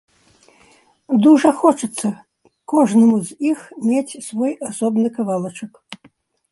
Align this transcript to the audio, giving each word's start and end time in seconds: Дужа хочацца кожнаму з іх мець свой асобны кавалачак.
Дужа 1.25 1.51
хочацца 1.59 2.07
кожнаму 2.73 3.17
з 3.29 3.49
іх 3.51 3.59
мець 3.93 4.19
свой 4.31 4.51
асобны 4.71 5.07
кавалачак. 5.21 5.73